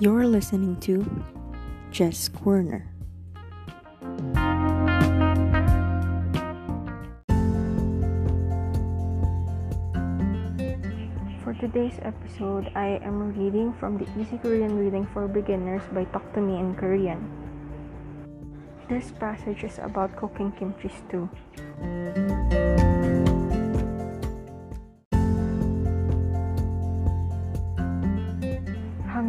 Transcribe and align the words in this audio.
You're 0.00 0.26
listening 0.26 0.82
to 0.90 1.06
Jess 1.94 2.26
Corner. 2.26 2.90
For 11.46 11.54
today's 11.54 11.94
episode, 12.02 12.74
I 12.74 12.98
am 13.06 13.38
reading 13.38 13.72
from 13.78 14.02
the 14.02 14.10
Easy 14.18 14.34
Korean 14.42 14.74
Reading 14.74 15.06
for 15.14 15.28
Beginners 15.30 15.86
by 15.94 16.10
Talk 16.10 16.26
to 16.34 16.40
Me 16.42 16.58
in 16.58 16.74
Korean. 16.74 17.22
This 18.90 19.14
passage 19.22 19.62
is 19.62 19.78
about 19.78 20.16
cooking 20.18 20.50
kimchi 20.58 20.90
stew. 20.90 21.30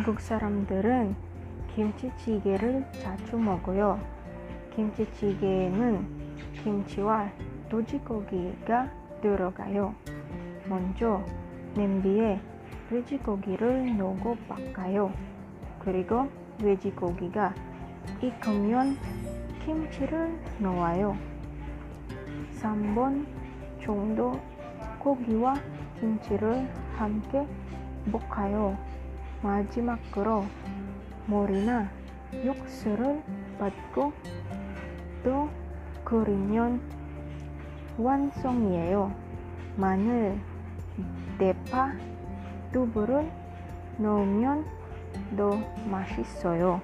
한국 0.00 0.18
사람들은 0.18 1.14
김치찌개를 1.74 2.86
자주 3.02 3.36
먹어요. 3.36 4.00
김치찌개에는 4.74 6.06
김치와 6.64 7.30
돼지고기가 7.68 8.90
들어가요. 9.20 9.94
먼저 10.70 11.22
냄비에 11.74 12.40
돼지고기를 12.88 13.98
넣고 13.98 14.38
볶아요. 14.48 15.12
그리고 15.80 16.30
돼지고기가 16.56 17.54
익으면 18.22 18.96
김치를 19.66 20.32
넣어요. 20.60 21.14
3번 22.58 23.26
정도 23.82 24.40
고기와 24.98 25.56
김치를 26.00 26.70
함께 26.96 27.46
볶아요. 28.10 28.78
마지막으로 29.42 30.44
물이나 31.26 31.88
육수를 32.32 33.22
받고 33.58 34.12
또 35.24 35.48
끓이면 36.04 36.80
완성이에요. 37.98 39.12
마늘, 39.76 40.38
대파, 41.38 41.92
두부를 42.72 43.30
넣으면 43.98 44.64
더 45.36 45.50
맛있어요. 45.90 46.80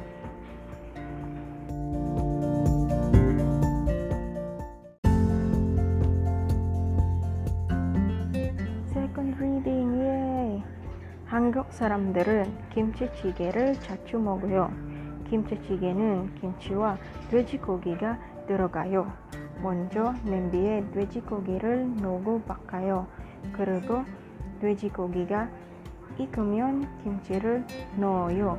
한국 11.37 11.71
사람들은 11.71 12.71
김치찌개를 12.71 13.75
자주 13.81 14.19
먹어요. 14.19 14.73
김치찌개는 15.29 16.35
김치와 16.37 16.97
돼지고기가 17.31 18.19
들어가요. 18.47 19.13
먼저 19.63 20.15
냄비에 20.25 20.83
돼지고기를 20.93 21.97
넣고 22.01 22.41
볶아요. 22.41 23.07
그리고 23.53 24.03
돼지고기가 24.63 25.51
익으면 26.17 26.89
김치를 27.03 27.67
넣어요. 27.99 28.59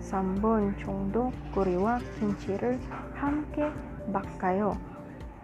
3분 0.00 0.82
정도 0.82 1.30
고기와 1.54 1.98
김치를 2.18 2.80
함께 3.12 3.70
볶아요. 4.40 4.74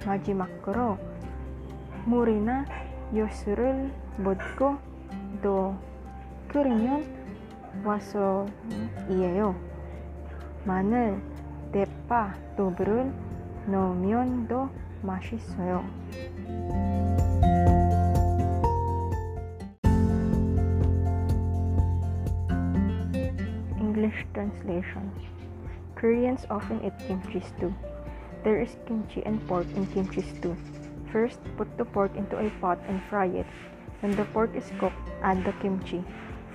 마지막으로 0.06 0.96
물이나 2.06 2.64
육수를 3.12 3.92
붓고 4.16 4.78
또 5.42 5.76
끓이면 6.47 7.05
완성이에요. 7.83 9.55
마늘, 10.65 11.21
대파, 11.71 12.33
두부를 12.57 13.11
넣으면 13.67 14.47
더 14.47 14.69
맛있어요. 15.01 15.83
English 23.79 24.25
translation 24.33 25.11
Koreans 25.95 26.47
often 26.49 26.81
eat 26.83 26.97
kimchi 27.07 27.39
stew. 27.39 27.73
There 28.43 28.59
is 28.59 28.75
kimchi 28.87 29.21
and 29.25 29.39
pork 29.47 29.67
in 29.75 29.85
kimchi 29.85 30.21
stew. 30.21 30.55
First, 31.11 31.39
put 31.57 31.67
the 31.77 31.85
pork 31.85 32.15
into 32.15 32.37
a 32.39 32.49
pot 32.59 32.79
and 32.87 32.99
fry 33.09 33.27
it. 33.27 33.45
When 34.01 34.15
the 34.15 34.25
pork 34.33 34.55
is 34.55 34.71
cooked, 34.79 34.97
add 35.21 35.45
the 35.45 35.53
kimchi. 35.61 36.03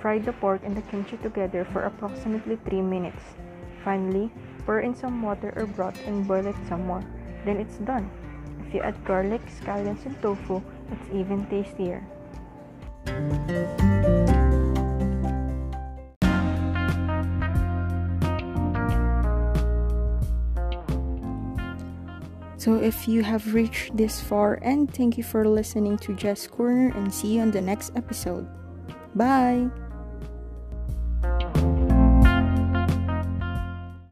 Fry 0.02 0.18
the 0.18 0.32
pork 0.42 0.62
and 0.66 0.76
the 0.76 0.82
kimchi 0.90 1.16
together 1.22 1.64
for 1.70 1.86
approximately 1.86 2.58
3 2.66 2.82
minutes. 2.82 3.22
Finally, 3.86 4.34
pour 4.66 4.80
in 4.80 4.98
some 4.98 5.22
water 5.22 5.54
or 5.54 5.64
broth 5.64 5.94
and 6.06 6.26
boil 6.26 6.44
it 6.44 6.58
some 6.68 6.84
more. 6.90 7.06
Then 7.46 7.62
it's 7.62 7.78
done. 7.86 8.10
If 8.66 8.74
you 8.74 8.80
add 8.82 8.98
garlic, 9.04 9.42
scallions, 9.46 10.04
and 10.04 10.18
tofu, 10.20 10.58
it's 10.90 11.06
even 11.14 11.46
tastier. 11.46 12.02
So, 22.58 22.74
if 22.78 23.06
you 23.06 23.22
have 23.22 23.54
reached 23.54 23.96
this 23.96 24.18
far, 24.18 24.58
and 24.62 24.90
thank 24.90 25.18
you 25.18 25.22
for 25.22 25.46
listening 25.46 25.98
to 25.98 26.14
Jess 26.14 26.46
Corner, 26.46 26.90
and 26.94 27.12
see 27.14 27.38
you 27.38 27.42
on 27.42 27.50
the 27.50 27.62
next 27.62 27.94
episode. 27.94 28.46
Bye! 29.14 29.70